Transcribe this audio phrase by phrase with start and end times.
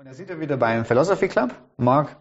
[0.00, 1.54] Und da sind wir wieder beim Philosophy Club.
[1.76, 2.16] Marc,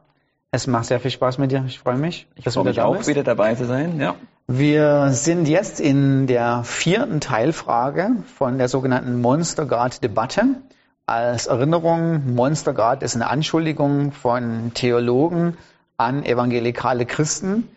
[0.52, 1.64] es macht sehr viel Spaß mit dir.
[1.66, 3.08] Ich freue mich, ich dass du wieder da auch bist.
[3.08, 4.02] wieder dabei zu sein.
[4.02, 4.16] Ja.
[4.48, 10.44] Wir sind jetzt in der vierten Teilfrage von der sogenannten Monster Guard Debatte.
[11.06, 15.56] Als Erinnerung, Monster Guard ist eine Anschuldigung von Theologen
[15.96, 17.70] an evangelikale Christen,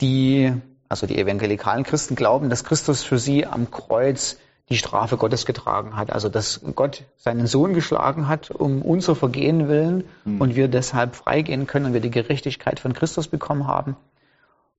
[0.00, 0.54] die,
[0.88, 4.38] also die evangelikalen Christen glauben, dass Christus für sie am Kreuz
[4.70, 6.12] die Strafe Gottes getragen hat.
[6.12, 10.40] Also dass Gott seinen Sohn geschlagen hat, um unser Vergehen willen mhm.
[10.40, 13.96] und wir deshalb freigehen können und wir die Gerechtigkeit von Christus bekommen haben.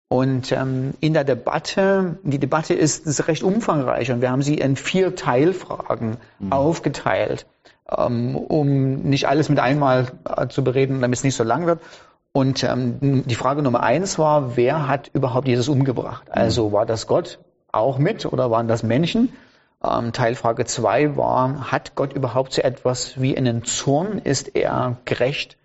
[0.08, 4.56] Und ähm, in der Debatte, die Debatte ist, ist recht umfangreich und wir haben sie
[4.56, 6.52] in vier Teilfragen mhm.
[6.52, 7.46] aufgeteilt,
[7.90, 11.80] ähm, um nicht alles mit einmal äh, zu bereden, damit es nicht so lang wird.
[12.34, 16.28] Und ähm, die Frage Nummer eins war, wer hat überhaupt Jesus umgebracht?
[16.28, 16.34] Mhm.
[16.34, 17.40] Also war das Gott
[17.72, 19.32] auch mit oder waren das Menschen?
[19.84, 24.20] Ähm, Teilfrage 2 war, hat Gott überhaupt so etwas wie einen Zorn?
[24.20, 25.58] Ist er gerecht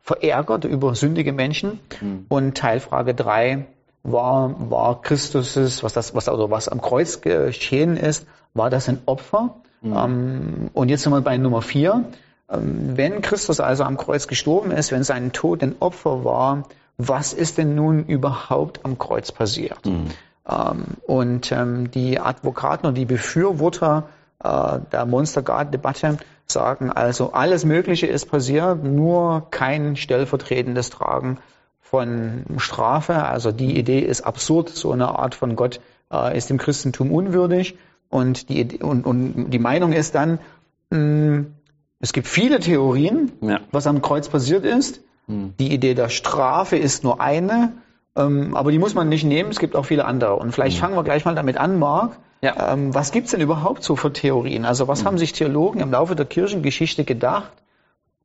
[0.00, 1.80] verärgert über sündige Menschen?
[2.00, 2.26] Mhm.
[2.28, 3.66] Und Teilfrage 3
[4.04, 9.00] war, war Christus, was das, was also was am Kreuz geschehen ist, war das ein
[9.06, 9.56] Opfer?
[9.80, 9.96] Mhm.
[9.96, 12.04] Ähm, und jetzt sind wir bei Nummer 4.
[12.50, 16.64] Ähm, wenn Christus also am Kreuz gestorben ist, wenn sein Tod ein Opfer war,
[16.96, 19.84] was ist denn nun überhaupt am Kreuz passiert?
[19.84, 20.10] Mhm.
[20.48, 24.08] Ähm, und ähm, die Advokaten und die Befürworter
[24.42, 31.38] äh, der Monster Guard Debatte sagen also, alles Mögliche ist passiert, nur kein stellvertretendes Tragen
[31.80, 33.24] von Strafe.
[33.24, 35.80] Also die Idee ist absurd, so eine Art von Gott
[36.12, 37.78] äh, ist dem Christentum unwürdig.
[38.10, 40.38] Und die, und, und die Meinung ist dann,
[40.90, 41.54] mh, hm,
[42.00, 43.60] es gibt viele Theorien, ja.
[43.70, 45.00] was am Kreuz passiert ist.
[45.26, 45.54] Hm.
[45.58, 47.72] Die Idee der Strafe ist nur eine.
[48.16, 50.36] Ähm, aber die muss man nicht nehmen, es gibt auch viele andere.
[50.36, 50.80] Und vielleicht mhm.
[50.80, 52.16] fangen wir gleich mal damit an, Marc.
[52.42, 52.72] Ja.
[52.72, 54.64] Ähm, was gibt's denn überhaupt so für Theorien?
[54.64, 55.06] Also was mhm.
[55.06, 57.52] haben sich Theologen im Laufe der Kirchengeschichte gedacht,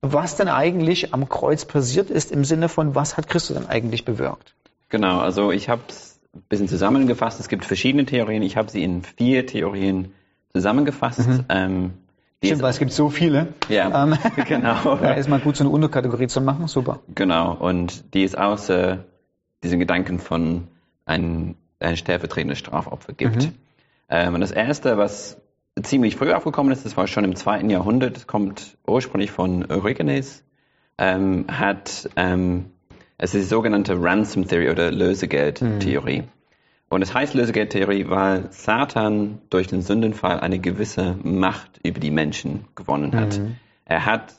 [0.02, 4.06] was denn eigentlich am Kreuz passiert ist, im Sinne von, was hat Christus denn eigentlich
[4.06, 4.54] bewirkt?
[4.90, 7.40] Genau, also ich habe es ein bisschen zusammengefasst.
[7.40, 8.44] Es gibt verschiedene Theorien.
[8.44, 10.14] Ich habe sie in vier Theorien
[10.52, 11.28] zusammengefasst.
[11.28, 11.46] Mhm.
[11.50, 11.94] Ähm,
[12.44, 13.54] Stimmt, weil es gibt so viele.
[13.68, 14.18] Ja, ähm,
[14.48, 14.96] genau.
[14.96, 16.68] Da ist mal gut, so eine Unterkategorie zu machen.
[16.68, 17.00] Super.
[17.14, 19.04] Genau, und die ist außer
[19.64, 20.68] diesen Gedanken von
[21.06, 23.44] ein, ein stellvertretendes Strafopfer gibt.
[23.44, 23.56] Mhm.
[24.10, 25.42] Ähm, und das Erste, was
[25.82, 30.44] ziemlich früh aufgekommen ist, das war schon im zweiten Jahrhundert, das kommt ursprünglich von Origenes,
[30.98, 32.72] ähm, hat, ähm,
[33.18, 36.22] es ist die sogenannte Ransom Theory oder Lösegeldtheorie.
[36.24, 36.28] Mhm.
[36.90, 42.66] Und es heißt Lösegeldtheorie, weil Satan durch den Sündenfall eine gewisse Macht über die Menschen
[42.76, 43.38] gewonnen hat.
[43.38, 43.58] Mhm.
[43.86, 44.34] Er hat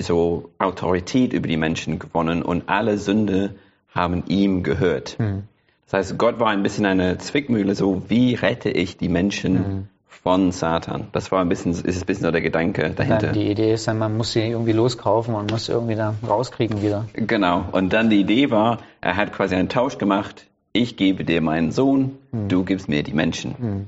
[0.00, 3.54] so Autorität über die Menschen gewonnen und alle Sünde
[3.98, 5.18] haben ihm gehört.
[5.18, 5.44] Mhm.
[5.84, 9.88] Das heißt, Gott war ein bisschen eine Zwickmühle, so wie rette ich die Menschen mhm.
[10.06, 11.08] von Satan?
[11.12, 13.28] Das war ein bisschen, ist ein bisschen so der Gedanke dahinter.
[13.28, 16.82] Ja, die Idee ist dann, man muss sie irgendwie loskaufen und muss irgendwie da rauskriegen
[16.82, 17.06] wieder.
[17.14, 17.64] Genau.
[17.72, 20.46] Und dann die Idee war, er hat quasi einen Tausch gemacht.
[20.72, 22.48] Ich gebe dir meinen Sohn, mhm.
[22.48, 23.54] du gibst mir die Menschen.
[23.58, 23.86] Mhm.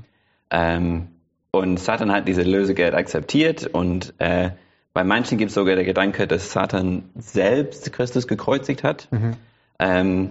[0.49, 1.07] Ähm,
[1.51, 4.51] und Satan hat diese Lösegeld akzeptiert und äh,
[4.93, 9.07] bei manchen gibt es sogar der Gedanke, dass Satan selbst Christus gekreuzigt hat.
[9.11, 9.35] Mhm.
[9.81, 10.29] Ähm,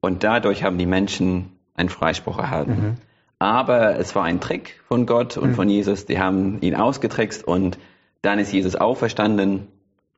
[0.00, 2.70] und dadurch haben die Menschen einen Freispruch erhalten.
[2.70, 2.94] Mhm.
[3.38, 5.54] Aber es war ein Trick von Gott und mhm.
[5.56, 6.06] von Jesus.
[6.06, 7.76] Die haben ihn ausgetrickst und
[8.22, 9.66] dann ist Jesus auferstanden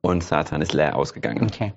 [0.01, 1.43] und Satan ist leer ausgegangen.
[1.43, 1.73] Okay.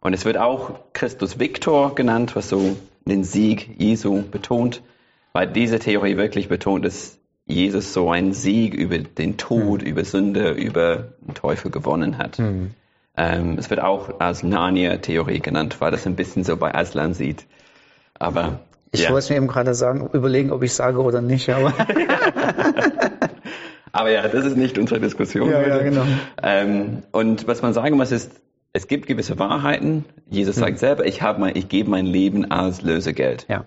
[0.00, 4.82] Und es wird auch Christus Victor genannt, was so den Sieg Jesu betont,
[5.32, 9.88] weil diese Theorie wirklich betont, dass Jesus so einen Sieg über den Tod, mhm.
[9.88, 12.38] über Sünde, über den Teufel gewonnen hat.
[12.38, 12.74] Mhm.
[13.16, 17.46] Ähm, es wird auch als Narnia-Theorie genannt, weil das ein bisschen so bei Aslan sieht.
[18.18, 19.10] Aber ich ja.
[19.10, 21.72] wollte mir eben gerade sagen, überlegen, ob ich sage oder nicht, aber.
[23.92, 25.50] aber ja, das ist nicht unsere Diskussion.
[25.50, 26.04] Ja, ja genau.
[26.42, 28.32] Ähm, und was man sagen muss, ist,
[28.72, 30.04] es gibt gewisse Wahrheiten.
[30.28, 30.78] Jesus sagt hm.
[30.78, 33.46] selber, ich habe mein, ich gebe mein Leben als Lösegeld.
[33.48, 33.66] Ja.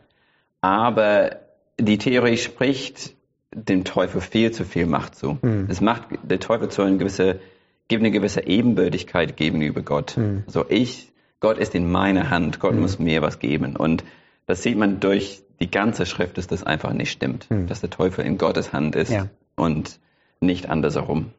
[0.61, 1.37] Aber
[1.79, 3.13] die Theorie spricht
[3.51, 5.37] dem Teufel viel zu viel Macht zu.
[5.41, 5.67] Hm.
[5.69, 7.39] Es macht der Teufel zu einer gewisse
[7.87, 10.17] gibt eine gewisse Ebenbürtigkeit gegenüber Gott.
[10.17, 10.43] Mhm.
[10.47, 12.81] Also ich, Gott ist in meiner Hand, Gott mhm.
[12.81, 13.75] muss mir was geben.
[13.75, 14.03] Und
[14.47, 17.67] das sieht man durch die ganze Schrift, dass das einfach nicht stimmt, mhm.
[17.67, 19.27] dass der Teufel in Gottes Hand ist ja.
[19.55, 19.99] und
[20.39, 21.31] nicht andersherum.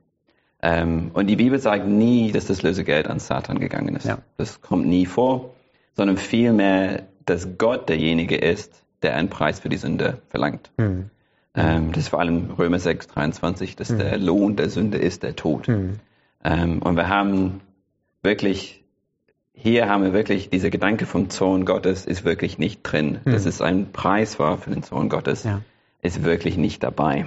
[0.62, 4.06] Ähm, und die Bibel sagt nie, dass das Lösegeld an Satan gegangen ist.
[4.06, 4.18] Ja.
[4.36, 5.54] Das kommt nie vor,
[5.94, 10.70] sondern vielmehr, dass Gott derjenige ist, der einen Preis für die Sünde verlangt.
[10.78, 11.10] Mhm.
[11.54, 13.98] Ähm, das ist vor allem Römer 6, 23, dass mhm.
[13.98, 15.68] der Lohn der Sünde ist der Tod.
[16.44, 16.50] Mhm.
[16.50, 17.60] Ähm, und wir haben
[18.22, 18.84] wirklich,
[19.52, 23.20] hier haben wir wirklich, dieser Gedanke vom Zorn Gottes ist wirklich nicht drin.
[23.24, 23.32] Hm.
[23.32, 25.62] Dass es ein Preis war für den Zorn Gottes, ja.
[26.02, 27.26] ist wirklich nicht dabei.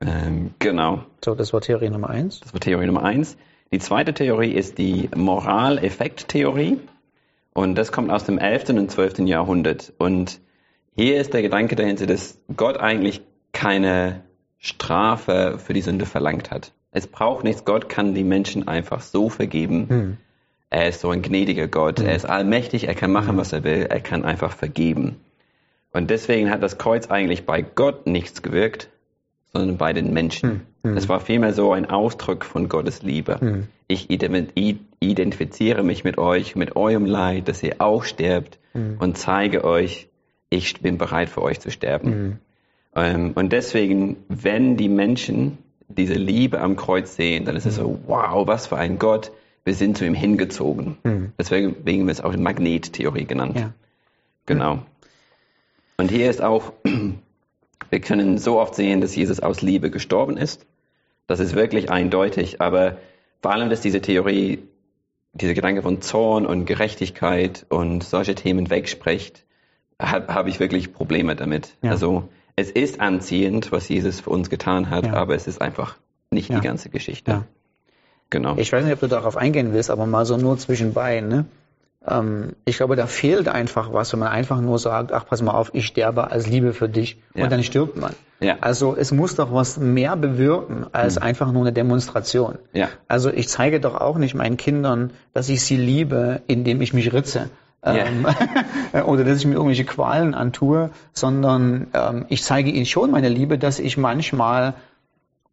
[0.00, 1.04] Ähm, genau.
[1.24, 2.40] So, das war Theorie Nummer eins.
[2.40, 3.36] Das war Theorie Nummer eins.
[3.72, 6.78] Die zweite Theorie ist die Moraleffekttheorie.
[7.52, 8.70] Und das kommt aus dem 11.
[8.70, 9.20] und 12.
[9.20, 9.92] Jahrhundert.
[9.98, 10.40] Und
[10.96, 13.20] hier ist der Gedanke dahinter, dass Gott eigentlich
[13.52, 14.22] keine
[14.58, 16.72] Strafe für die Sünde verlangt hat.
[16.92, 17.64] Es braucht nichts.
[17.64, 19.88] Gott kann die Menschen einfach so vergeben.
[19.88, 20.16] Hm.
[20.70, 22.00] Er ist so ein gnädiger Gott.
[22.00, 22.06] Hm.
[22.06, 22.88] Er ist allmächtig.
[22.88, 23.86] Er kann machen, was er will.
[23.88, 25.16] Er kann einfach vergeben.
[25.92, 28.88] Und deswegen hat das Kreuz eigentlich bei Gott nichts gewirkt,
[29.52, 30.66] sondern bei den Menschen.
[30.82, 30.96] Hm.
[30.96, 33.40] Es war vielmehr so ein Ausdruck von Gottes Liebe.
[33.40, 33.66] Hm.
[33.86, 38.96] Ich identifiziere mich mit euch, mit eurem Leid, dass ihr auch sterbt hm.
[38.98, 40.08] und zeige euch,
[40.48, 42.12] ich bin bereit für euch zu sterben.
[42.12, 42.38] Hm.
[42.94, 45.58] Ähm, und deswegen, wenn die Menschen
[45.96, 47.98] diese Liebe am Kreuz sehen, dann ist es so, hm.
[48.06, 49.32] wow, was für ein Gott.
[49.64, 50.96] Wir sind zu ihm hingezogen.
[51.04, 51.32] Hm.
[51.38, 53.58] Deswegen haben wir es auch Magnettheorie genannt.
[53.58, 53.72] Ja.
[54.46, 54.80] Genau.
[55.98, 56.72] Und hier ist auch,
[57.90, 60.66] wir können so oft sehen, dass Jesus aus Liebe gestorben ist.
[61.26, 62.96] Das ist wirklich eindeutig, aber
[63.42, 64.60] vor allem, dass diese Theorie,
[65.32, 69.44] diese Gedanke von Zorn und Gerechtigkeit und solche Themen wegspricht,
[70.00, 71.76] habe hab ich wirklich Probleme damit.
[71.82, 71.92] Ja.
[71.92, 75.14] Also es ist anziehend, was Jesus für uns getan hat, ja.
[75.14, 75.96] aber es ist einfach
[76.30, 76.58] nicht ja.
[76.58, 77.44] die ganze Geschichte.
[78.30, 78.56] Genau.
[78.56, 81.20] Ich weiß nicht, ob du darauf eingehen willst, aber mal so nur zwischenbei.
[81.20, 81.46] Ne?
[82.06, 85.52] ähm, ich glaube, da fehlt einfach was, wenn man einfach nur sagt, ach, pass mal
[85.52, 87.18] auf, ich sterbe als Liebe für dich.
[87.34, 87.44] Ja.
[87.44, 88.14] Und dann stirbt man.
[88.40, 88.56] Ja.
[88.60, 91.22] Also es muss doch was mehr bewirken als mhm.
[91.22, 92.58] einfach nur eine Demonstration.
[92.72, 92.88] Ja.
[93.06, 97.12] Also ich zeige doch auch nicht meinen Kindern, dass ich sie liebe, indem ich mich
[97.12, 97.50] ritze.
[97.82, 98.26] Ähm,
[99.06, 103.58] oder dass ich mir irgendwelche Qualen antue, sondern ähm, ich zeige ihnen schon meine Liebe,
[103.58, 104.74] dass ich manchmal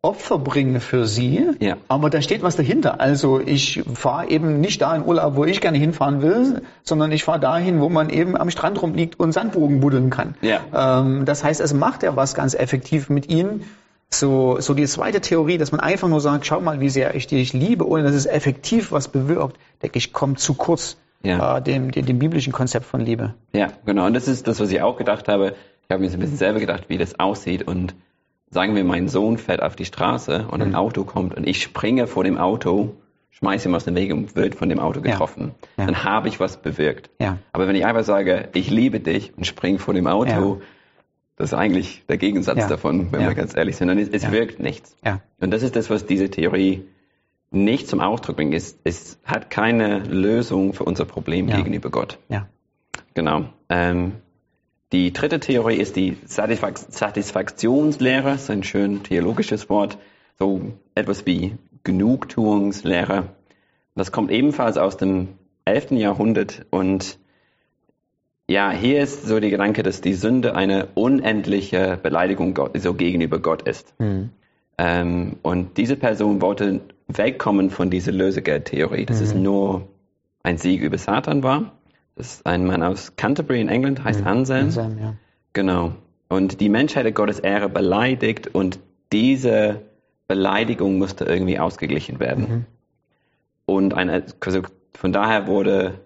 [0.04, 1.76] Opfer bringe für sie, ja.
[1.88, 3.02] aber da steht was dahinter.
[3.02, 7.24] Also ich fahre eben nicht da in Urlaub, wo ich gerne hinfahren will, sondern ich
[7.24, 10.36] fahre dahin, wo man eben am Strand rumliegt und Sandbogen buddeln kann.
[10.42, 11.00] Ja.
[11.02, 13.64] Ähm, das heißt, es macht ja was ganz effektiv mit ihnen.
[14.10, 17.28] So, so die zweite Theorie, dass man einfach nur sagt, schau mal, wie sehr ich
[17.28, 20.98] dich liebe, ohne dass es effektiv was bewirkt, denke ich, kommt zu kurz
[21.28, 21.58] ja.
[21.58, 23.34] äh, dem, dem, dem biblischen Konzept von Liebe.
[23.54, 24.06] Ja, genau.
[24.06, 25.56] Und das ist das, was ich auch gedacht habe.
[25.84, 27.96] Ich habe mir so ein bisschen selber gedacht, wie das aussieht und
[28.50, 30.76] sagen wir, mein Sohn fährt auf die Straße und ein mhm.
[30.76, 32.96] Auto kommt und ich springe vor dem Auto,
[33.32, 35.84] schmeiße ihm aus dem Weg und wird von dem Auto getroffen, ja.
[35.84, 35.86] Ja.
[35.86, 37.10] dann habe ich was bewirkt.
[37.20, 37.38] Ja.
[37.52, 40.62] Aber wenn ich einfach sage, ich liebe dich und springe vor dem Auto,
[41.38, 43.90] das ist eigentlich der Gegensatz davon, wenn wir ganz ehrlich sind.
[43.92, 44.98] Und es, es wirkt nichts.
[45.40, 46.86] Und das ist das, was diese Theorie
[47.52, 48.54] nicht zum Ausdruck bringt.
[48.54, 52.20] Es, es hat keine Lösung für unser Problem gegenüber Gott.
[53.14, 53.46] Genau.
[53.70, 54.14] Ähm,
[54.92, 59.98] die dritte Theorie ist die Satisfaktionslehre, das ist ein schön theologisches Wort,
[60.40, 63.30] so etwas wie Genugtuungslehre.
[63.96, 65.30] Das kommt ebenfalls aus dem
[65.66, 65.92] 11.
[65.92, 67.20] Jahrhundert und
[68.50, 73.40] ja, hier ist so der Gedanke, dass die Sünde eine unendliche Beleidigung Gott, so gegenüber
[73.40, 73.94] Gott ist.
[74.00, 74.30] Mhm.
[74.78, 79.26] Ähm, und diese Person wollte wegkommen von dieser Lösegeldtheorie, dass mhm.
[79.26, 79.88] es nur
[80.44, 81.74] ein Sieg über Satan war,
[82.18, 84.28] das ist ein Mann aus Canterbury in England, heißt mhm.
[84.28, 84.66] Anselm.
[84.66, 85.14] Anselm ja.
[85.54, 85.94] Genau.
[86.30, 88.80] Und die Menschheit hat Gottes Ehre beleidigt und
[89.14, 89.82] diese
[90.28, 92.50] Beleidigung musste irgendwie ausgeglichen werden.
[92.50, 92.66] Mhm.
[93.66, 94.62] Und eine, also
[94.94, 96.02] von daher wurde,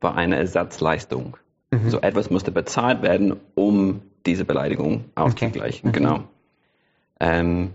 [0.00, 1.36] war eine Ersatzleistung.
[1.70, 1.90] Mhm.
[1.90, 5.90] So etwas musste bezahlt werden, um diese Beleidigung auszugleichen.
[5.90, 6.00] Okay.
[6.00, 6.04] Mhm.
[6.04, 6.24] Genau.
[7.18, 7.72] Ähm,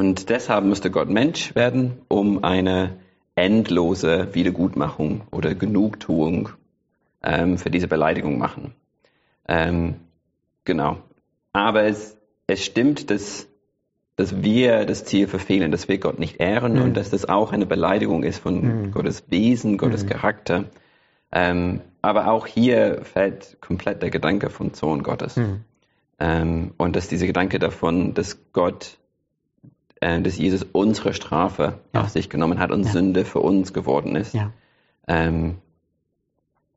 [0.00, 2.96] und deshalb musste Gott Mensch werden, um eine
[3.34, 6.48] endlose Wiedergutmachung oder Genugtuung
[7.22, 8.72] ähm, für diese Beleidigung machen.
[9.46, 9.96] Ähm,
[10.64, 10.96] genau.
[11.52, 12.16] Aber es,
[12.46, 13.46] es stimmt, dass,
[14.16, 16.82] dass wir das Ziel verfehlen, dass wir Gott nicht ehren mhm.
[16.82, 18.92] und dass das auch eine Beleidigung ist von mhm.
[18.92, 20.08] Gottes Wesen, Gottes mhm.
[20.08, 20.64] Charakter.
[21.30, 25.36] Ähm, aber auch hier fällt komplett der Gedanke vom Zorn Gottes.
[25.36, 25.60] Mhm.
[26.18, 28.96] Ähm, und dass dieser Gedanke davon, dass Gott,
[30.00, 32.02] äh, dass Jesus unsere Strafe ja.
[32.02, 32.90] auf sich genommen hat und ja.
[32.90, 34.34] Sünde für uns geworden ist.
[34.34, 34.52] Ja.
[35.06, 35.56] Ähm,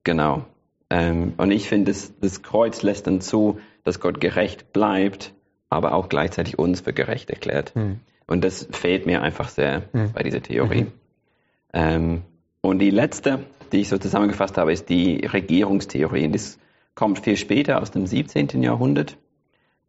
[0.04, 0.46] Genau.
[0.90, 5.34] Ähm, und ich finde, das, das Kreuz lässt dann zu, dass Gott gerecht bleibt,
[5.70, 7.76] aber auch gleichzeitig uns für gerecht erklärt.
[7.76, 8.00] Mhm.
[8.28, 10.12] Und das fehlt mir einfach sehr mhm.
[10.14, 10.84] bei dieser Theorie.
[10.84, 10.92] Mhm.
[11.74, 12.22] Ähm,
[12.62, 16.26] und die letzte, die ich so zusammengefasst habe, ist die Regierungstheorie.
[16.26, 16.60] Und das
[16.96, 18.62] kommt viel später aus dem 17.
[18.62, 19.18] Jahrhundert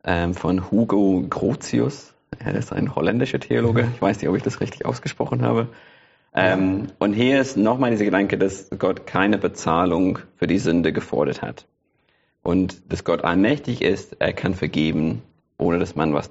[0.04, 2.13] ähm, von Hugo Grotius.
[2.38, 3.88] Er ist ein holländischer Theologe.
[3.94, 5.68] Ich weiß nicht, ob ich das richtig ausgesprochen habe.
[6.34, 11.42] Ähm, und hier ist nochmal dieser Gedanke, dass Gott keine Bezahlung für die Sünde gefordert
[11.42, 11.66] hat.
[12.42, 15.22] Und dass Gott allmächtig ist, er kann vergeben,
[15.58, 16.30] ohne dass man was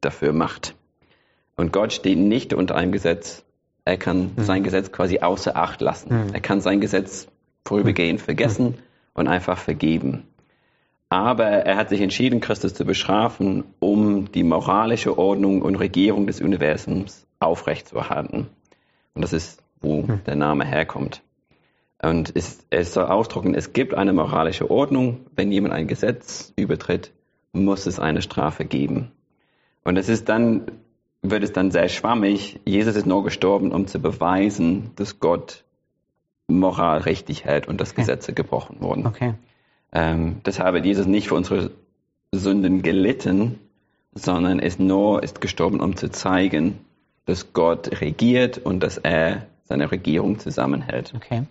[0.00, 0.74] dafür macht.
[1.56, 3.44] Und Gott steht nicht unter einem Gesetz.
[3.84, 4.42] Er kann mhm.
[4.42, 6.26] sein Gesetz quasi außer Acht lassen.
[6.26, 6.34] Mhm.
[6.34, 7.26] Er kann sein Gesetz
[7.64, 8.24] vorübergehend mhm.
[8.24, 8.74] vergessen mhm.
[9.14, 10.22] und einfach vergeben.
[11.10, 16.40] Aber er hat sich entschieden, Christus zu bestrafen, um die moralische Ordnung und Regierung des
[16.40, 18.48] Universums aufrechtzuerhalten.
[19.14, 20.24] Und das ist, wo hm.
[20.24, 21.22] der Name herkommt.
[22.00, 25.26] Und es, es soll ausdrücken, es gibt eine moralische Ordnung.
[25.34, 27.12] Wenn jemand ein Gesetz übertritt,
[27.52, 29.10] muss es eine Strafe geben.
[29.82, 30.70] Und es ist dann,
[31.22, 32.60] wird es dann sehr schwammig.
[32.64, 35.64] Jesus ist nur gestorben, um zu beweisen, dass Gott
[36.46, 38.02] Moral richtig hält und dass okay.
[38.02, 39.06] Gesetze gebrochen wurden.
[39.06, 39.34] Okay.
[39.92, 41.70] Ähm, deshalb hat Jesus nicht für unsere
[42.32, 43.58] Sünden gelitten,
[44.14, 46.78] sondern ist nur ist gestorben, um zu zeigen,
[47.26, 51.12] dass Gott regiert und dass er seine Regierung zusammenhält.
[51.14, 51.44] Okay.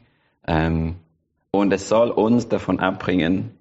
[0.48, 0.96] Ähm,
[1.52, 3.52] und es soll uns davon abbringen,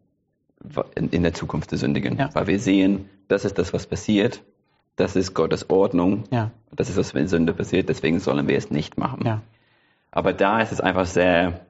[0.94, 2.30] in, in der Zukunft zu sündigen, ja.
[2.34, 4.42] weil wir sehen, das ist das, was passiert.
[4.96, 6.24] Das ist Gottes Ordnung.
[6.30, 6.50] Ja.
[6.74, 7.88] Das ist, was wenn Sünde passiert.
[7.88, 9.24] Deswegen sollen wir es nicht machen.
[9.24, 9.42] Ja.
[10.10, 11.60] Aber da ist es einfach sehr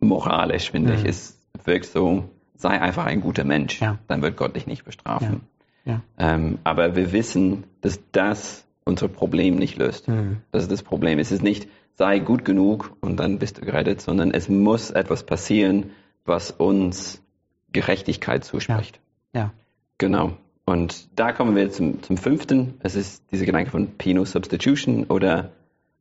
[0.00, 0.98] moralisch, finde mhm.
[0.98, 1.04] ich.
[1.06, 2.24] Es wirkt so,
[2.56, 3.80] sei einfach ein guter Mensch.
[3.80, 3.98] Ja.
[4.08, 5.42] Dann wird Gott dich nicht bestrafen.
[5.84, 6.02] Ja.
[6.18, 10.08] Ähm, aber wir wissen, dass das unser Problem nicht löst.
[10.08, 10.38] Mhm.
[10.52, 11.18] Das ist das Problem.
[11.18, 15.24] Es ist nicht, sei gut genug und dann bist du gerettet, sondern es muss etwas
[15.24, 15.90] passieren,
[16.24, 17.22] was uns
[17.72, 19.00] Gerechtigkeit zuspricht.
[19.32, 19.40] Ja.
[19.40, 19.52] ja.
[19.98, 20.32] Genau.
[20.64, 22.74] Und da kommen wir zum, zum fünften.
[22.80, 25.50] Es ist dieser Gedanke von Penal Substitution oder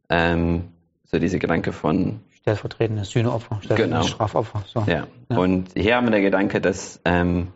[0.10, 0.66] ähm,
[1.06, 4.16] so dieser Gedanke von stellvertretendes Sühneopfer, stellvertretendes genau.
[4.16, 4.64] Strafopfer.
[4.68, 4.84] So.
[4.86, 5.08] Ja.
[5.32, 5.38] ja.
[5.38, 7.48] Und hier haben wir den Gedanke, dass ähm,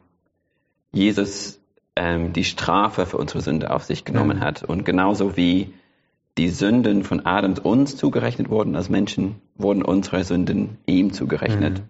[0.91, 1.59] Jesus
[1.95, 4.41] ähm, die Strafe für unsere Sünde auf sich genommen mhm.
[4.41, 4.63] hat.
[4.63, 5.73] Und genauso wie
[6.39, 11.79] die Sünden von Adam uns zugerechnet wurden als Menschen, wurden unsere Sünden ihm zugerechnet.
[11.79, 11.89] Mhm.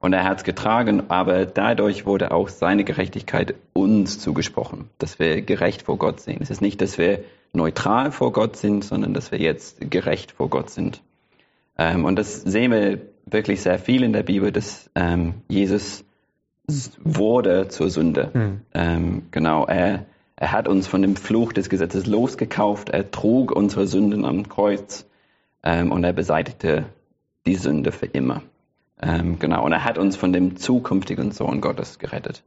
[0.00, 5.42] Und er hat es getragen, aber dadurch wurde auch seine Gerechtigkeit uns zugesprochen, dass wir
[5.42, 6.40] gerecht vor Gott sind.
[6.40, 10.48] Es ist nicht, dass wir neutral vor Gott sind, sondern dass wir jetzt gerecht vor
[10.48, 11.02] Gott sind.
[11.78, 16.04] Ähm, und das sehen wir wirklich sehr viel in der Bibel, dass ähm, Jesus
[17.02, 18.30] wurde zur Sünde.
[18.34, 18.60] Mhm.
[18.74, 20.06] Ähm, genau, er,
[20.36, 25.06] er hat uns von dem Fluch des Gesetzes losgekauft, er trug unsere Sünden am Kreuz
[25.62, 26.86] ähm, und er beseitigte
[27.46, 28.42] die Sünde für immer.
[29.00, 32.42] Ähm, genau, und er hat uns von dem zukünftigen Sohn Gottes gerettet.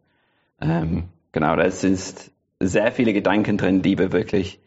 [0.60, 4.60] Ähm, genau, da sind sehr viele Gedanken drin, die wir wirklich,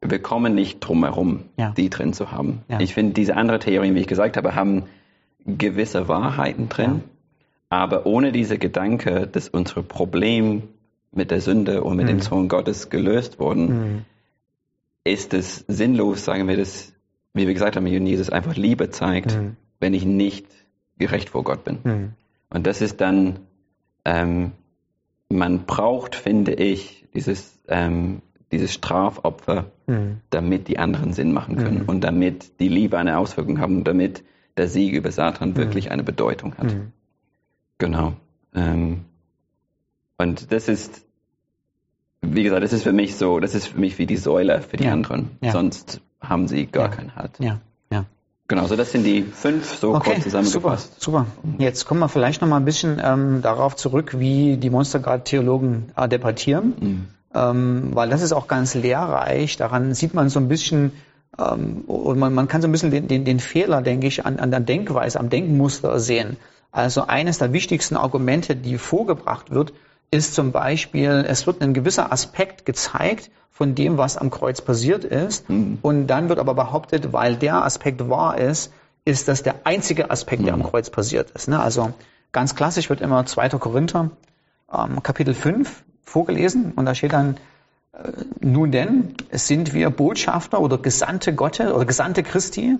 [0.00, 1.72] wir kommen nicht drum herum, ja.
[1.76, 2.62] die drin zu haben.
[2.68, 2.80] Ja.
[2.80, 4.84] Ich finde, diese anderen Theorien, wie ich gesagt habe, haben
[5.44, 7.00] gewisse Wahrheiten drin, ja.
[7.68, 10.62] aber ohne diese Gedanke, dass unsere Problem
[11.12, 12.10] mit der Sünde und mit mhm.
[12.10, 14.04] dem Sohn Gottes gelöst wurden, mhm.
[15.04, 16.92] ist es sinnlos, sagen wir das,
[17.34, 19.56] wie wir gesagt haben, Jesus einfach Liebe zeigt, mhm.
[19.80, 20.46] wenn ich nicht
[20.98, 21.78] gerecht vor Gott bin.
[21.82, 22.12] Mhm.
[22.50, 23.40] Und das ist dann,
[24.04, 24.52] ähm,
[25.28, 30.16] man braucht, finde ich, dieses, ähm, dieses Strafopfer, mhm.
[30.30, 31.88] damit die anderen Sinn machen können mhm.
[31.88, 34.24] und damit die Liebe eine Auswirkung haben und damit
[34.56, 36.74] der Sieg über Satan wirklich eine Bedeutung hat.
[37.78, 38.14] Genau.
[38.54, 39.04] Ähm,
[40.18, 41.06] und das ist,
[42.20, 44.76] wie gesagt, das ist für mich so, das ist für mich wie die Säule für
[44.76, 44.92] die ja.
[44.92, 45.30] anderen.
[45.40, 45.52] Ja.
[45.52, 46.96] Sonst haben sie gar ja.
[46.96, 47.38] keinen Halt.
[47.38, 47.60] Ja.
[48.50, 51.00] Genau, so das sind die fünf so okay, kurz zusammengefasst.
[51.00, 51.56] Super, super.
[51.62, 56.08] Jetzt kommen wir vielleicht noch mal ein bisschen ähm, darauf zurück, wie die Monstergrad-Theologen äh,
[56.08, 57.06] debattieren, mhm.
[57.34, 59.56] Ähm, weil das ist auch ganz lehrreich.
[59.56, 60.92] Daran sieht man so ein bisschen,
[61.38, 64.38] ähm, und man, man kann so ein bisschen den, den, den Fehler, denke ich, an,
[64.38, 66.36] an der Denkweise, am Denkmuster sehen.
[66.72, 69.72] Also eines der wichtigsten Argumente, die vorgebracht wird,
[70.10, 75.04] ist zum Beispiel, es wird ein gewisser Aspekt gezeigt von dem, was am Kreuz passiert
[75.04, 75.48] ist.
[75.48, 75.78] Mhm.
[75.82, 78.72] Und dann wird aber behauptet, weil der Aspekt wahr ist,
[79.04, 80.62] ist das der einzige Aspekt, der mhm.
[80.62, 81.48] am Kreuz passiert ist.
[81.48, 81.60] Ne?
[81.60, 81.92] Also
[82.32, 83.50] ganz klassisch wird immer 2.
[83.50, 84.10] Korinther
[84.72, 87.36] ähm, Kapitel 5 vorgelesen und da steht dann,
[87.92, 92.76] äh, nun denn, sind wir Botschafter oder Gesandte Gottes oder Gesandte Christi,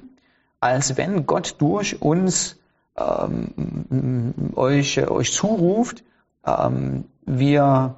[0.61, 2.57] als wenn Gott durch uns
[2.97, 6.05] ähm, euch, euch zuruft,
[6.47, 7.97] ähm, wir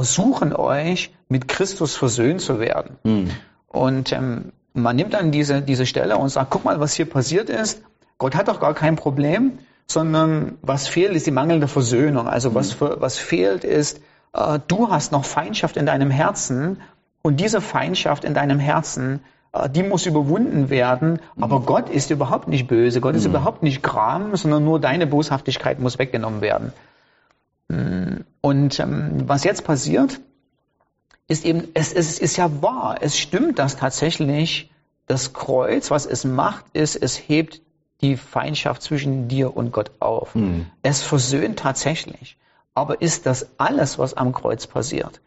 [0.00, 2.96] suchen euch, mit Christus versöhnt zu werden.
[3.02, 3.30] Mhm.
[3.68, 7.48] Und ähm, man nimmt dann diese, diese Stelle und sagt, guck mal, was hier passiert
[7.48, 7.82] ist.
[8.18, 12.28] Gott hat doch gar kein Problem, sondern was fehlt, ist die mangelnde Versöhnung.
[12.28, 14.00] Also was, für, was fehlt ist,
[14.34, 16.80] äh, du hast noch Feindschaft in deinem Herzen
[17.22, 19.20] und diese Feindschaft in deinem Herzen,
[19.52, 21.20] äh, die muss überwunden werden.
[21.40, 21.66] Aber mhm.
[21.66, 23.30] Gott ist überhaupt nicht böse, Gott ist mhm.
[23.30, 26.72] überhaupt nicht Gram, sondern nur deine Boshaftigkeit muss weggenommen werden.
[28.42, 30.20] Und ähm, was jetzt passiert,
[31.28, 34.70] ist eben, es, es ist ja wahr, es stimmt, dass tatsächlich
[35.06, 37.62] das Kreuz, was es macht, ist, es hebt
[38.02, 40.34] die Feindschaft zwischen dir und Gott auf.
[40.34, 40.66] Mhm.
[40.82, 42.36] Es versöhnt tatsächlich.
[42.74, 45.20] Aber ist das alles, was am Kreuz passiert?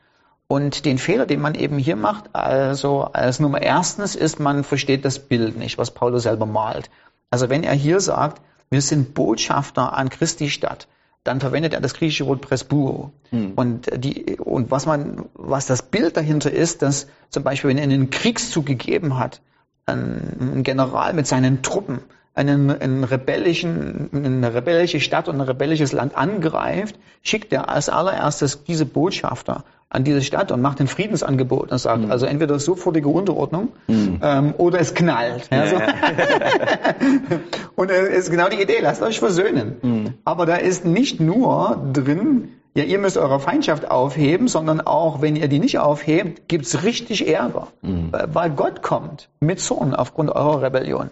[0.47, 5.03] Und den Fehler, den man eben hier macht, also als Nummer erstens ist, man versteht
[5.03, 6.89] das Bild nicht, was Paulus selber malt.
[7.29, 10.87] Also wenn er hier sagt, wir sind Botschafter an Christi Stadt,
[11.23, 13.11] dann verwendet er das griechische Wort Presbuo.
[13.31, 13.53] Hm.
[13.55, 17.83] Und, die, und was man, was das Bild dahinter ist, dass zum Beispiel, wenn er
[17.83, 19.41] einen Kriegszug gegeben hat,
[19.85, 21.99] ein General mit seinen Truppen
[22.37, 28.63] einen, einen rebellischen, eine rebellische Stadt und ein rebellisches Land angreift, schickt er als allererstes
[28.63, 32.11] diese Botschafter an diese Stadt und macht ein Friedensangebot und sagt, mhm.
[32.11, 34.19] also entweder sofortige Unterordnung mhm.
[34.21, 35.49] ähm, oder es knallt.
[35.49, 35.75] Ja, so.
[37.75, 39.77] und es ist genau die Idee, lasst euch versöhnen.
[39.81, 40.13] Mhm.
[40.25, 45.37] Aber da ist nicht nur drin, ja, ihr müsst eure Feindschaft aufheben, sondern auch, wenn
[45.37, 48.11] ihr die nicht aufhebt, gibt's richtig Ärger, mhm.
[48.11, 51.09] weil Gott kommt mit Zorn aufgrund eurer Rebellion.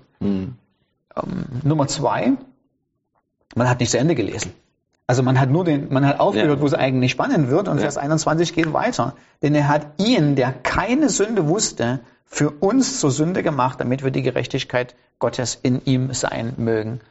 [1.15, 2.33] Ähm, Nummer zwei,
[3.55, 4.53] man hat nicht zu Ende gelesen.
[5.07, 6.61] Also man hat nur den, man hat aufgehört, ja.
[6.61, 7.83] wo es eigentlich spannend wird und ja.
[7.83, 9.15] Vers 21 geht weiter.
[9.41, 14.11] Denn er hat ihn, der keine Sünde wusste, für uns zur Sünde gemacht, damit wir
[14.11, 17.01] die Gerechtigkeit Gottes in ihm sein mögen.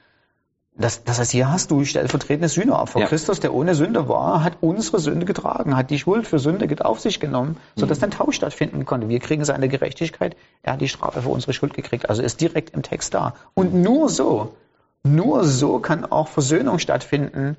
[0.77, 2.99] Das, das heißt, hier hast du stellvertretende Sühneopfer.
[2.99, 3.07] Ja.
[3.07, 6.99] Christus, der ohne Sünde war, hat unsere Sünde getragen, hat die Schuld für Sünde auf
[6.99, 8.05] sich genommen, sodass mhm.
[8.05, 9.09] ein Tausch stattfinden konnte.
[9.09, 12.09] Wir kriegen seine Gerechtigkeit, er hat die Strafe für unsere Schuld gekriegt.
[12.11, 13.35] Also ist direkt im Text da.
[13.55, 14.57] Und nur so,
[15.05, 17.57] nur so kann auch Versöhnung stattfinden,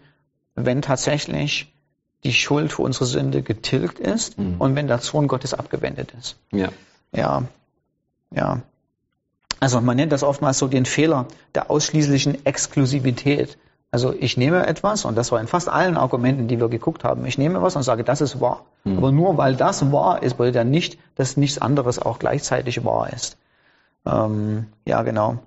[0.56, 1.74] wenn tatsächlich
[2.26, 4.56] die Schuld für unsere Sünde getilgt ist mhm.
[4.60, 6.36] und wenn der Zorn Gottes abgewendet ist.
[6.52, 6.70] Ja.
[7.14, 7.44] Ja.
[8.32, 8.62] Ja.
[9.60, 13.58] Also man nennt das oftmals so den Fehler der ausschließlichen Exklusivität.
[13.92, 17.26] Also ich nehme etwas, und das war in fast allen Argumenten, die wir geguckt haben,
[17.26, 18.66] ich nehme was und sage, das ist wahr.
[18.84, 18.98] Mhm.
[18.98, 23.14] Aber nur weil das wahr ist, bedeutet ja nicht, dass nichts anderes auch gleichzeitig wahr
[23.14, 23.38] ist.
[24.06, 25.38] Ähm, ja, genau.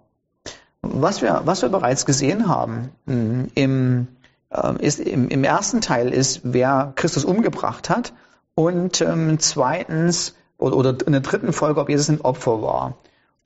[0.81, 4.09] Was wir, was wir bereits gesehen haben hm, im,
[4.51, 8.13] äh, ist, im, im ersten Teil ist, wer Christus umgebracht hat
[8.55, 12.95] und ähm, zweitens oder, oder in der dritten Folge, ob Jesus ein Opfer war.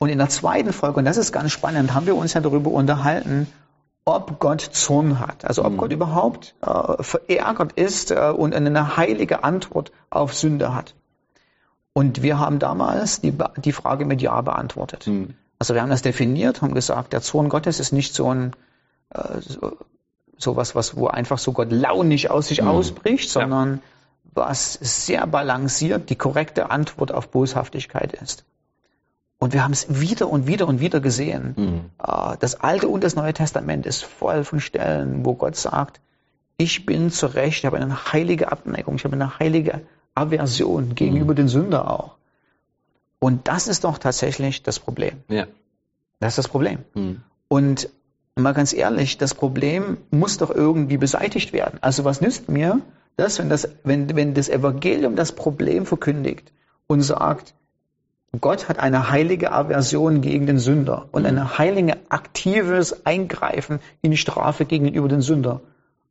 [0.03, 2.73] Und in der zweiten Folge, und das ist ganz spannend, haben wir uns ja darüber
[2.73, 3.47] unterhalten,
[4.05, 5.45] ob Gott Zorn hat.
[5.45, 5.77] Also ob mhm.
[5.77, 10.97] Gott überhaupt äh, verärgert ist äh, und eine heilige Antwort auf Sünde hat.
[11.93, 15.07] Und wir haben damals die, die Frage mit Ja beantwortet.
[15.07, 15.35] Mhm.
[15.61, 18.55] Also wir haben das definiert, haben gesagt, der Zorn Gottes ist nicht so ein
[19.11, 19.77] äh, so,
[20.37, 22.67] sowas, was wo einfach so Gott launig aus sich mhm.
[22.67, 23.81] ausbricht, sondern ja.
[24.35, 28.45] was sehr balanciert die korrekte Antwort auf Boshaftigkeit ist.
[29.43, 31.55] Und wir haben es wieder und wieder und wieder gesehen.
[31.57, 31.81] Mhm.
[31.99, 36.01] Ah, das Alte und das Neue Testament ist voll von Stellen, wo Gott sagt,
[36.59, 39.81] ich bin zu Recht, ich habe eine heilige Abneigung, ich habe eine heilige
[40.15, 41.37] Aversion gegenüber mhm.
[41.39, 42.15] den Sünder auch.
[43.19, 45.25] Und das ist doch tatsächlich das Problem.
[45.27, 45.49] Ja.
[46.21, 46.79] Das ist das Problem.
[46.95, 47.23] Mhm.
[47.49, 47.89] Und
[48.37, 51.81] mal ganz ehrlich, das Problem muss doch irgendwie beseitigt werden.
[51.81, 52.81] Also was nützt mir
[53.17, 56.53] das, wenn das, wenn, wenn das Evangelium das Problem verkündigt
[56.87, 57.55] und sagt,
[58.41, 64.17] Gott hat eine heilige Aversion gegen den Sünder und ein heilige aktives Eingreifen in die
[64.17, 65.61] Strafe gegenüber den Sünder.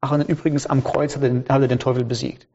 [0.01, 2.47] Ach, und übrigens am Kreuz hat er, den, hat er den Teufel besiegt.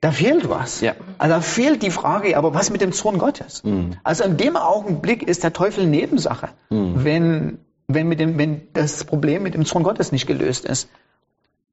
[0.00, 0.80] Da fehlt was.
[0.80, 0.94] Ja.
[1.18, 3.64] Also da fehlt die Frage, aber was mit dem Zorn Gottes?
[3.64, 3.96] Mhm.
[4.04, 7.04] Also in dem Augenblick ist der Teufel Nebensache, mhm.
[7.04, 10.88] wenn, wenn, mit dem, wenn das Problem mit dem Zorn Gottes nicht gelöst ist.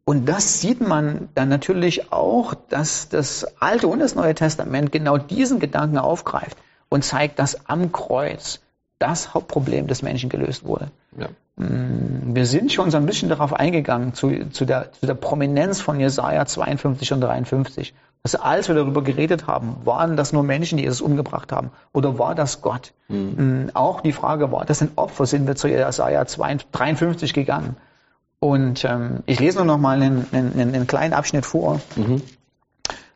[0.05, 5.19] Und das sieht man dann natürlich auch, dass das Alte und das Neue Testament genau
[5.19, 6.57] diesen Gedanken aufgreift
[6.89, 8.59] und zeigt, dass am Kreuz
[8.99, 10.89] das Hauptproblem des Menschen gelöst wurde.
[11.17, 11.27] Ja.
[11.57, 15.81] Mm, wir sind schon so ein bisschen darauf eingegangen, zu, zu, der, zu der Prominenz
[15.81, 17.93] von Jesaja 52 und 53.
[18.23, 21.69] Also als wir darüber geredet haben, waren das nur Menschen, die Jesus umgebracht haben?
[21.93, 22.93] Oder war das Gott?
[23.07, 23.69] Mhm.
[23.75, 25.27] Auch die Frage, war das ein Opfer?
[25.27, 27.75] Sind wir zu Jesaja 53 gegangen?
[28.39, 31.81] Und ähm, ich lese nur noch mal einen, einen, einen kleinen Abschnitt vor.
[31.95, 32.21] Mhm.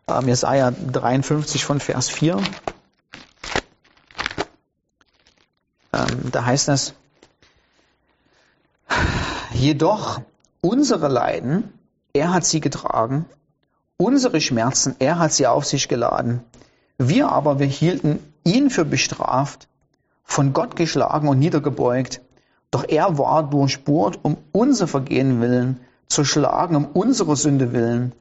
[0.08, 2.38] Ähm, Jesaja 53 von Vers 4.
[5.94, 6.94] Ähm, da heißt es,
[9.54, 10.22] jedoch
[10.62, 11.74] unsere Leiden,
[12.14, 13.26] er hat sie getragen,
[13.98, 16.42] unsere Schmerzen, er hat sie auf sich geladen.
[16.98, 19.68] Wir aber, wir hielten ihn für bestraft,
[20.24, 22.22] von Gott geschlagen und niedergebeugt.
[22.72, 28.14] Doch er war durchbohrt um unser Vergehen willen, zerschlagen um unsere Sünde willen.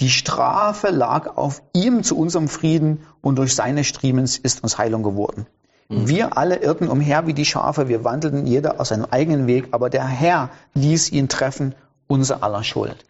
[0.00, 5.02] Die Strafe lag auf ihm zu unserem Frieden und durch seine Striemens ist uns Heilung
[5.02, 5.46] geworden.
[5.88, 6.08] Mhm.
[6.08, 9.90] Wir alle irrten umher wie die Schafe, wir wandelten jeder aus seinem eigenen Weg, aber
[9.90, 11.74] der Herr ließ ihn treffen,
[12.06, 13.04] unser aller Schuld.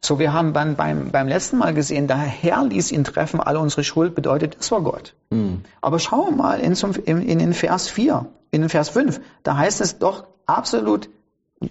[0.00, 3.58] So, wir haben beim, beim, beim letzten Mal gesehen, der Herr ließ ihn treffen, alle
[3.58, 5.14] unsere Schuld bedeutet, es war Gott.
[5.30, 5.62] Mhm.
[5.80, 9.56] Aber schauen wir mal in, in, in den Vers 4, in den Vers 5, da
[9.56, 11.08] heißt es doch absolut,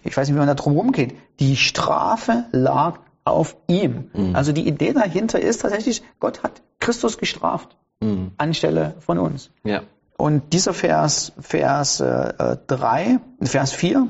[0.04, 4.10] ich weiß nicht, wie man da drum rumgeht, die Strafe lag auf ihm.
[4.14, 4.36] Mhm.
[4.36, 8.32] Also die Idee dahinter ist tatsächlich, Gott hat Christus gestraft mhm.
[8.38, 9.52] anstelle von uns.
[9.64, 9.84] Ja.
[10.18, 14.08] Und dieser Vers, Vers äh, 3, Vers 4,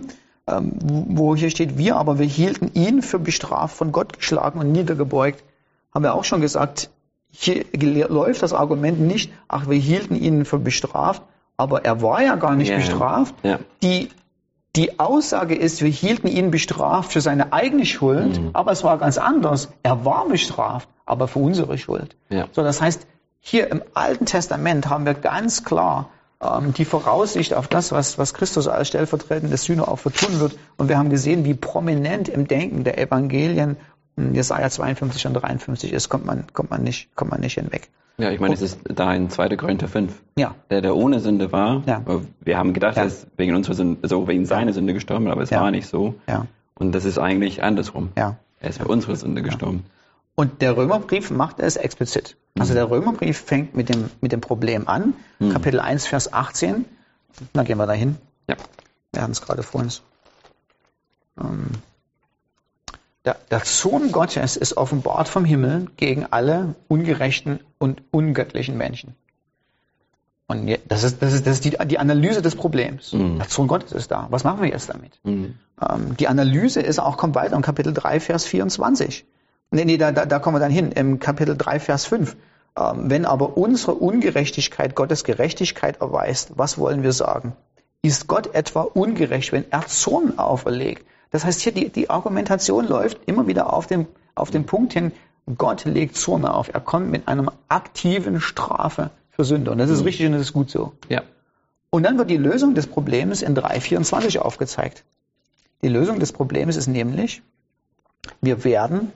[0.48, 4.72] ähm, wo hier steht, wir aber, wir hielten ihn für bestraft, von Gott geschlagen und
[4.72, 5.44] niedergebeugt,
[5.94, 6.90] haben wir auch schon gesagt,
[7.30, 7.66] hier
[8.08, 11.22] läuft das Argument nicht, ach, wir hielten ihn für bestraft
[11.58, 12.78] aber er war ja gar nicht ja.
[12.78, 13.36] bestraft.
[13.44, 13.60] Ja.
[13.82, 14.10] Die,
[14.76, 18.50] die Aussage ist, wir hielten ihn bestraft für seine eigene Schuld, Mhm.
[18.54, 19.70] aber es war ganz anders.
[19.82, 22.16] Er war bestraft, aber für unsere Schuld.
[22.30, 22.46] Ja.
[22.52, 23.08] So, das heißt,
[23.50, 26.10] hier im Alten Testament haben wir ganz klar
[26.42, 30.58] ähm, die Voraussicht auf das, was, was Christus als stellvertretendes Sühneopfer tun wird.
[30.78, 33.78] Und wir haben gesehen, wie prominent im Denken der Evangelien
[34.18, 37.90] in Jesaja 52 und 53 ist, kommt man, kommt man nicht, kommt man nicht hinweg.
[38.18, 39.56] Ja, ich meine, es ist da in 2.
[39.58, 40.12] Korinther 5.
[40.38, 40.56] Ja.
[40.72, 41.84] Der, der ohne Sünde war.
[41.86, 42.02] Ja.
[42.42, 43.04] Wir haben gedacht, Ja.
[43.04, 45.62] er ist wegen unserer Sünde, so wegen seiner Sünde gestorben, aber es Ja.
[45.62, 46.16] war nicht so.
[46.28, 46.48] Ja.
[46.74, 48.10] Und das ist eigentlich andersrum.
[48.18, 48.38] Ja.
[48.60, 49.84] Er ist für unsere Sünde gestorben.
[50.40, 52.38] Und der Römerbrief macht es explizit.
[52.60, 55.16] Also der Römerbrief fängt mit dem, mit dem Problem an.
[55.40, 56.86] Kapitel 1, Vers 18.
[57.54, 58.18] Da gehen wir dahin.
[58.48, 58.56] Ja.
[59.12, 60.04] Wir hatten es gerade vor uns.
[61.42, 61.72] Ähm,
[63.26, 69.16] der, der Sohn Gottes ist offenbart vom Himmel gegen alle ungerechten und ungöttlichen Menschen.
[70.46, 73.12] Und das ist, das ist, das ist die, die Analyse des Problems.
[73.12, 73.40] Mhm.
[73.40, 74.28] Der Sohn Gottes ist da.
[74.30, 75.20] Was machen wir jetzt damit?
[75.24, 75.56] Mhm.
[75.82, 79.26] Ähm, die Analyse ist auch, kommt weiter im Kapitel 3, Vers 24.
[79.72, 82.36] Nee, nee, da, da, da kommen wir dann hin, im Kapitel 3, Vers 5.
[82.78, 87.54] Ähm, wenn aber unsere Ungerechtigkeit Gottes Gerechtigkeit erweist, was wollen wir sagen?
[88.02, 91.06] Ist Gott etwa ungerecht, wenn er Zorn auferlegt?
[91.32, 95.12] Das heißt, hier die, die Argumentation läuft immer wieder auf den, auf den Punkt hin,
[95.58, 96.74] Gott legt Zorn auf.
[96.74, 99.72] Er kommt mit einer aktiven Strafe für Sünde.
[99.72, 100.94] Und das ist richtig und das ist gut so.
[101.10, 101.24] Ja.
[101.90, 105.04] Und dann wird die Lösung des Problems in 3.24 aufgezeigt.
[105.82, 107.42] Die Lösung des Problems ist nämlich,
[108.42, 109.12] wir werden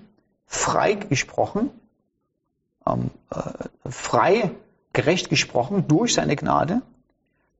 [0.51, 1.69] frei gesprochen,
[2.85, 4.51] ähm, äh, frei
[4.91, 6.81] gerecht gesprochen durch seine Gnade,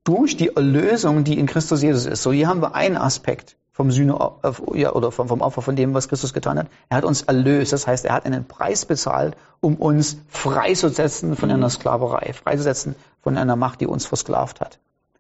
[0.04, 2.22] durch die Erlösung, die in Christus Jesus ist.
[2.22, 5.94] So, hier haben wir einen Aspekt vom Sühne, äh, oder vom, vom Opfer, von dem,
[5.94, 6.68] was Christus getan hat.
[6.90, 7.72] Er hat uns erlöst.
[7.72, 13.38] Das heißt, er hat einen Preis bezahlt, um uns freizusetzen von einer Sklaverei, freizusetzen von
[13.38, 14.80] einer Macht, die uns versklavt hat.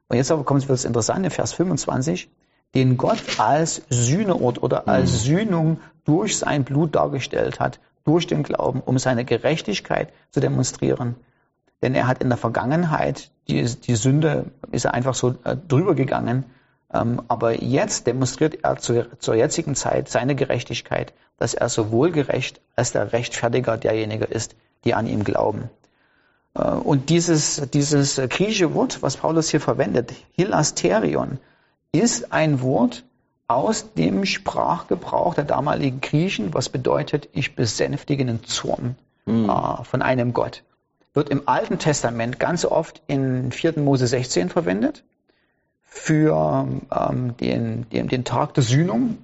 [0.09, 2.29] Und jetzt aber kommt das Interessante, Vers 25,
[2.73, 8.81] den Gott als Sühneort oder als Sühnung durch sein Blut dargestellt hat, durch den Glauben,
[8.81, 11.15] um seine Gerechtigkeit zu demonstrieren.
[11.81, 15.95] Denn er hat in der Vergangenheit, die, die Sünde ist er einfach so äh, drüber
[15.95, 16.45] gegangen,
[16.93, 22.61] ähm, aber jetzt demonstriert er zu, zur jetzigen Zeit seine Gerechtigkeit, dass er sowohl gerecht
[22.75, 24.55] als der Rechtfertiger derjenige ist,
[24.85, 25.69] die an ihm glauben.
[26.53, 31.39] Äh, Und dieses, dieses griechische Wort, was Paulus hier verwendet, Hilasterion,
[31.91, 33.03] ist ein Wort
[33.47, 40.33] aus dem Sprachgebrauch der damaligen Griechen, was bedeutet, ich besänftige den Zorn äh, von einem
[40.33, 40.63] Gott.
[41.13, 43.79] Wird im Alten Testament ganz oft in 4.
[43.79, 45.03] Mose 16 verwendet
[45.83, 49.17] für ähm, den, den, den Tag der Sühnung,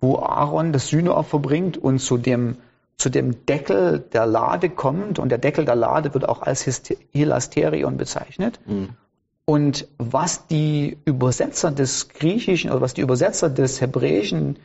[0.00, 2.58] wo Aaron das Sühneopfer bringt und zu dem,
[2.96, 5.18] zu dem Deckel der Lade kommt.
[5.18, 6.62] Und der Deckel der Lade wird auch als
[7.10, 8.60] Hilasterion bezeichnet.
[9.44, 14.58] Und was die Übersetzer des Griechischen oder was die Übersetzer des Hebräischen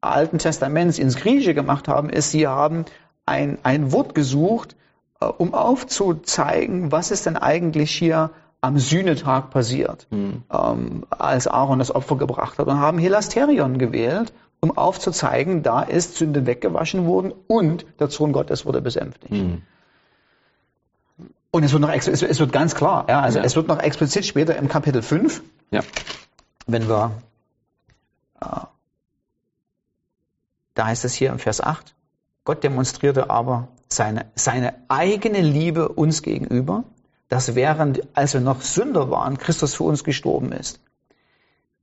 [0.00, 2.86] Alten Testaments ins Griechische gemacht haben, ist, sie haben
[3.26, 4.74] ein, ein Wort gesucht,
[5.20, 10.06] äh, um aufzuzeigen, was ist denn eigentlich hier am Sühnetag passiert,
[10.52, 16.16] ähm, als Aaron das Opfer gebracht hat und haben Hilasterion gewählt, um aufzuzeigen, da ist
[16.16, 19.34] Sünde weggewaschen worden und der Sohn Gottes wurde besänftigt.
[21.54, 22.06] Und es wird noch es,
[22.40, 23.44] wird ganz klar, ja, also Ja.
[23.44, 25.82] es wird noch explizit später im Kapitel 5, Ja.
[26.66, 27.12] wenn wir,
[28.40, 28.46] äh,
[30.74, 31.94] da heißt es hier im Vers 8,
[32.44, 36.84] Gott demonstrierte aber seine, seine eigene Liebe uns gegenüber,
[37.28, 40.80] dass während, als wir noch Sünder waren, Christus für uns gestorben ist.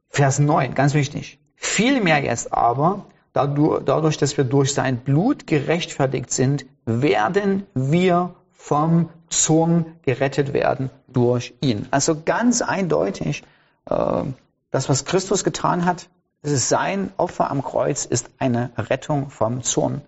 [0.10, 1.38] Vers 9, ganz wichtig.
[1.56, 9.86] Vielmehr jetzt aber, dadurch, dass wir durch sein Blut gerechtfertigt sind, werden wir vom Zorn
[10.04, 11.88] gerettet werden durch ihn.
[11.92, 13.44] Also ganz eindeutig,
[13.86, 14.24] äh,
[14.72, 16.10] das, was Christus getan hat,
[16.42, 20.02] sein Opfer am Kreuz, ist eine Rettung vom Zorn.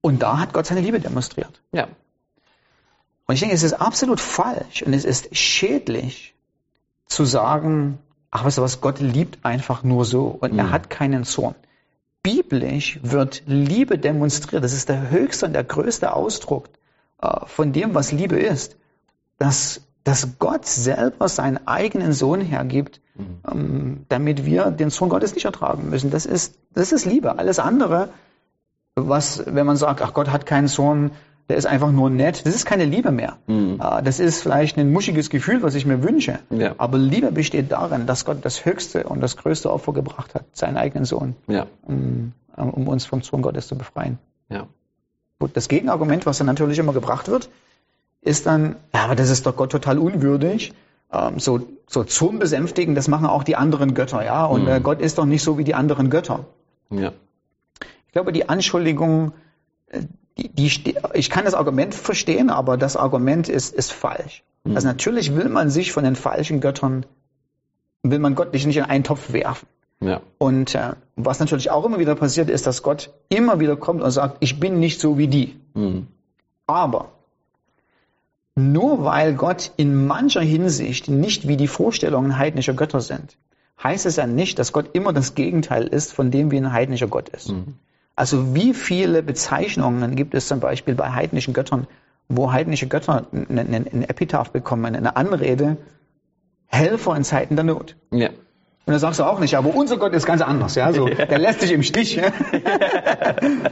[0.00, 1.62] Und da hat Gott seine Liebe demonstriert.
[1.72, 1.88] Ja.
[3.26, 6.34] Und ich denke, es ist absolut falsch und es ist schädlich
[7.06, 7.98] zu sagen,
[8.30, 11.54] ach, weißt du was, Gott liebt einfach nur so und er hat keinen Zorn.
[12.22, 14.64] Biblisch wird Liebe demonstriert.
[14.64, 16.68] Das ist der höchste und der größte Ausdruck
[17.46, 18.76] von dem, was Liebe ist.
[19.38, 23.00] Dass, dass Gott selber seinen eigenen Sohn hergibt,
[23.50, 26.10] ähm, damit wir den Sohn Gottes nicht ertragen müssen.
[26.10, 27.38] Das ist, das ist Liebe.
[27.38, 28.08] Alles andere,
[28.94, 31.10] was, wenn man sagt, ach Gott hat keinen Sohn,
[31.48, 33.36] der ist einfach nur nett, das ist keine Liebe mehr.
[33.48, 36.38] Äh, Das ist vielleicht ein muschiges Gefühl, was ich mir wünsche.
[36.50, 36.74] Ja.
[36.78, 40.76] Aber Liebe besteht darin, dass Gott das höchste und das größte Opfer gebracht hat, seinen
[40.78, 41.66] eigenen Sohn, Ja.
[41.82, 44.18] um, um uns vom Sohn Gottes zu befreien.
[44.48, 44.66] Ja.
[45.44, 47.50] Gut, das Gegenargument, was dann natürlich immer gebracht wird,
[48.22, 50.72] ist dann, ja, aber das ist doch Gott total unwürdig.
[51.12, 54.46] ähm, so, so Zorn besänftigen, das machen auch die anderen Götter, ja.
[54.46, 56.46] Und äh, Gott ist doch nicht so wie die anderen Götter.
[56.88, 57.12] Ja.
[58.06, 59.32] Ich glaube, die Anschuldigung,
[59.88, 60.04] äh,
[60.38, 64.44] die, die, ich kann das Argument verstehen, aber das Argument ist, ist falsch.
[64.74, 67.04] Also natürlich will man sich von den falschen Göttern,
[68.02, 69.68] will man Gott nicht in einen Topf werfen.
[70.06, 70.20] Ja.
[70.38, 74.10] Und äh, was natürlich auch immer wieder passiert, ist, dass Gott immer wieder kommt und
[74.10, 75.56] sagt, ich bin nicht so wie die.
[75.74, 76.06] Mhm.
[76.66, 77.12] Aber
[78.54, 83.36] nur weil Gott in mancher Hinsicht nicht wie die Vorstellungen heidnischer Götter sind,
[83.82, 87.08] heißt es ja nicht, dass Gott immer das Gegenteil ist von dem, wie ein heidnischer
[87.08, 87.52] Gott ist.
[88.16, 91.88] Also wie viele Bezeichnungen gibt es zum Beispiel bei heidnischen Göttern,
[92.28, 95.76] wo heidnische Götter ein, ein, ein Epitaph bekommen, eine Anrede,
[96.66, 97.96] Helfer in Zeiten der Not.
[98.12, 98.30] Ja.
[98.86, 101.38] Und da sagst du auch nicht, aber unser Gott ist ganz anders, ja, so, der
[101.38, 102.16] lässt dich im Stich.
[102.16, 102.32] Ja?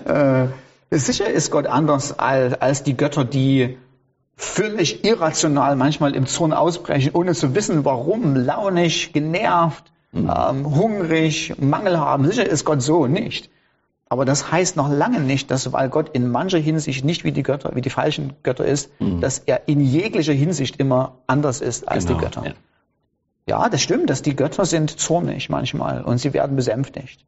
[0.91, 3.77] äh, sicher ist Gott anders als, als die Götter, die
[4.37, 11.99] völlig irrational manchmal im Zorn ausbrechen, ohne zu wissen, warum, launig, genervt, ähm, hungrig, Mangel
[11.99, 12.27] haben.
[12.27, 13.51] Sicher ist Gott so nicht.
[14.09, 17.43] Aber das heißt noch lange nicht, dass weil Gott in mancher Hinsicht nicht wie die
[17.43, 22.07] Götter, wie die falschen Götter ist, dass er in jeglicher Hinsicht immer anders ist als
[22.07, 22.45] Genau, die Götter.
[22.47, 22.53] ja.
[23.47, 27.25] Ja, das stimmt, dass die Götter sind zornig manchmal und sie werden besänftigt.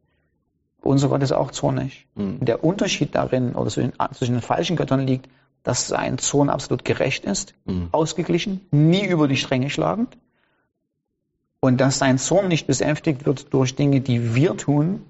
[0.81, 2.07] Unser Gott ist auch zornig.
[2.15, 5.27] Der Unterschied darin oder zwischen, zwischen den falschen Göttern liegt,
[5.63, 7.55] dass sein Zorn absolut gerecht ist,
[7.91, 10.15] ausgeglichen, nie über die Stränge schlagend
[11.59, 15.01] und dass sein Zorn nicht besänftigt wird durch Dinge, die wir tun,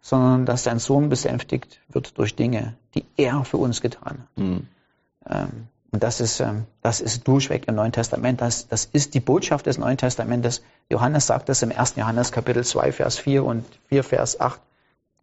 [0.00, 4.38] sondern dass sein Zorn besänftigt wird durch Dinge, die er für uns getan hat.
[4.42, 4.66] Mhm.
[5.28, 8.40] Ähm, und das ist, ähm, das ist durchweg im Neuen Testament.
[8.40, 10.62] Das, das ist die Botschaft des Neuen Testamentes.
[10.88, 11.96] Johannes sagt das im 1.
[11.96, 14.60] Johannes Kapitel 2, Vers 4 und 4, Vers 8,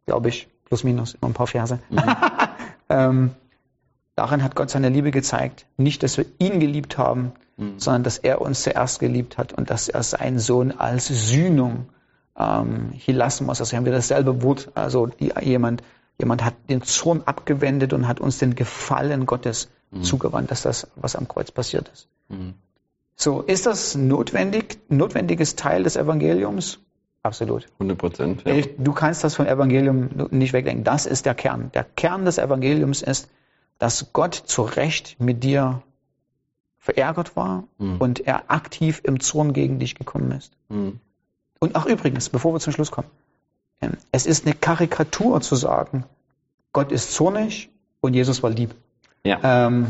[0.05, 1.79] glaube ich, plus minus, immer ein paar Verse.
[2.89, 3.31] ähm,
[4.15, 5.65] darin hat Gott seine Liebe gezeigt.
[5.77, 7.31] Nicht, dass wir ihn geliebt haben,
[7.77, 11.89] sondern dass er uns zuerst geliebt hat und dass er seinen Sohn als Sühnung
[12.37, 15.81] ähm, Hilasmos, also haben wir dasselbe Wort, also die, jemand,
[16.19, 19.69] jemand hat den Zorn abgewendet und hat uns den Gefallen Gottes
[20.01, 22.09] zugewandt, dass das, was am Kreuz passiert ist.
[23.15, 26.79] So, ist das notwendig, notwendiges Teil des Evangeliums?
[27.23, 27.67] Absolut.
[27.73, 28.43] 100 Prozent.
[28.45, 28.61] Ja.
[28.77, 30.83] Du kannst das vom Evangelium nicht wegdenken.
[30.83, 31.71] Das ist der Kern.
[31.73, 33.29] Der Kern des Evangeliums ist,
[33.79, 35.81] dass Gott zu Recht mit dir
[36.77, 40.53] verärgert war und er aktiv im Zorn gegen dich gekommen ist.
[40.69, 40.99] Mhm.
[41.59, 43.09] Und ach übrigens, bevor wir zum Schluss kommen,
[44.11, 46.05] es ist eine Karikatur zu sagen,
[46.73, 47.69] Gott ist zornig
[48.01, 48.73] und Jesus war lieb.
[49.23, 49.67] Ja.
[49.67, 49.87] Ähm,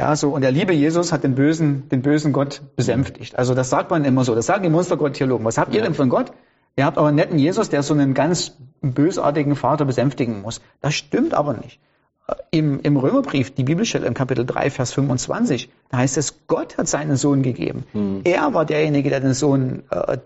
[0.00, 3.36] ja, so, und der liebe Jesus hat den bösen, den bösen Gott besänftigt.
[3.36, 4.34] Also das sagt man immer so.
[4.34, 5.44] Das sagen die Monstergott-Theologen.
[5.44, 6.32] Was habt ihr denn von Gott?
[6.76, 10.60] Ihr habt aber einen netten Jesus, der so einen ganz bösartigen Vater besänftigen muss.
[10.80, 11.80] Das stimmt aber nicht.
[12.52, 16.86] Im, Im Römerbrief, die Bibelstelle im Kapitel 3, Vers 25, da heißt es, Gott hat
[16.86, 17.84] seinen Sohn gegeben.
[18.24, 20.18] Er war derjenige, der den Sohn äh,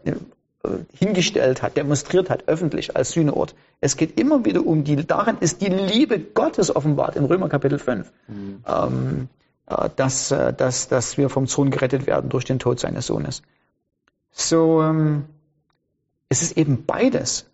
[0.92, 3.54] hingestellt hat, demonstriert hat, öffentlich als Sühneort.
[3.80, 7.78] Es geht immer wieder um die, darin ist die Liebe Gottes offenbart im Römer Kapitel
[7.78, 8.12] 5.
[8.66, 9.28] Ähm,
[9.66, 13.42] äh, dass, äh, dass, dass wir vom Sohn gerettet werden durch den Tod seines Sohnes.
[14.30, 15.24] So, ähm,
[16.28, 17.46] es ist eben beides.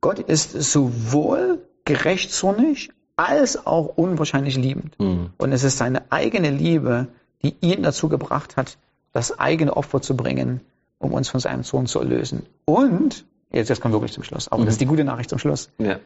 [0.00, 4.94] Gott ist sowohl gerechtszornig als auch unwahrscheinlich liebend.
[5.38, 7.08] Und es ist seine eigene Liebe,
[7.42, 8.78] die ihn dazu gebracht hat,
[9.12, 10.60] das eigene Opfer zu bringen,
[10.98, 12.46] um uns von seinem Sohn zu erlösen.
[12.64, 15.38] Und, jetzt, jetzt kommen wir wirklich zum Schluss, aber das ist die gute Nachricht zum
[15.38, 15.96] Schluss, Ja.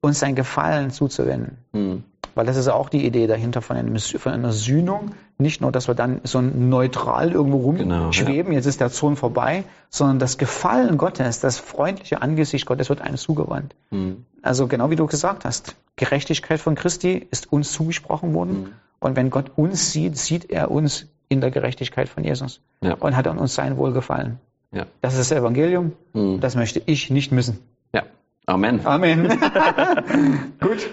[0.00, 1.58] uns sein Gefallen zuzuwenden.
[1.72, 2.04] Mhm.
[2.34, 5.12] Weil das ist ja auch die Idee dahinter von, einem, von einer Sühnung.
[5.38, 9.64] Nicht nur, dass wir dann so neutral irgendwo Genau, rumschweben, jetzt ist der Zorn vorbei,
[9.88, 13.74] sondern das Gefallen Gottes, das freundliche Angesicht Gottes wird einem zugewandt.
[13.90, 14.26] Mhm.
[14.42, 18.74] Also genau wie du gesagt hast, Gerechtigkeit von Christi ist uns zugesprochen worden.
[19.00, 22.60] Und wenn Gott uns sieht, sieht er uns in der Gerechtigkeit von Jesus.
[22.80, 22.94] Ja.
[22.94, 24.38] Und hat an uns sein Wohlgefallen.
[24.72, 24.86] Ja.
[25.00, 25.92] Das ist das Evangelium.
[26.12, 26.40] Mhm.
[26.40, 27.58] Das möchte ich nicht missen.
[27.92, 28.02] ja.
[28.46, 28.86] Amen.
[28.86, 29.28] Amen.
[30.60, 30.88] gut.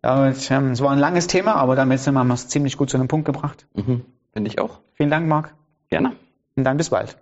[0.00, 2.96] Damit, ähm, es war ein langes Thema, aber damit haben wir es ziemlich gut zu
[2.96, 3.66] einem Punkt gebracht.
[3.74, 4.02] Mhm.
[4.32, 4.78] Finde ich auch.
[4.94, 5.52] Vielen Dank, Marc.
[5.90, 6.12] Gerne.
[6.56, 7.18] Und dann bis bald.